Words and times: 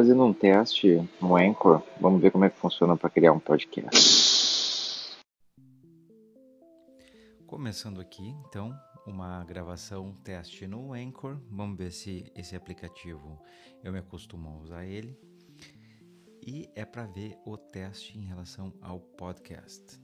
fazendo 0.00 0.24
um 0.24 0.32
teste 0.32 1.06
no 1.20 1.36
Anchor. 1.36 1.82
Vamos 2.00 2.22
ver 2.22 2.30
como 2.30 2.46
é 2.46 2.48
que 2.48 2.56
funciona 2.56 2.96
para 2.96 3.10
criar 3.10 3.34
um 3.34 3.38
podcast. 3.38 5.20
Começando 7.46 8.00
aqui, 8.00 8.34
então, 8.48 8.74
uma 9.06 9.44
gravação 9.44 10.16
teste 10.24 10.66
no 10.66 10.94
Anchor. 10.94 11.36
Vamos 11.50 11.76
ver 11.76 11.92
se 11.92 12.32
esse 12.34 12.56
aplicativo 12.56 13.38
eu 13.84 13.92
me 13.92 13.98
acostumo 13.98 14.48
a 14.48 14.62
usar 14.62 14.86
ele. 14.86 15.14
E 16.40 16.70
é 16.74 16.86
para 16.86 17.04
ver 17.04 17.36
o 17.44 17.58
teste 17.58 18.16
em 18.16 18.24
relação 18.24 18.72
ao 18.80 19.00
podcast. 19.00 20.00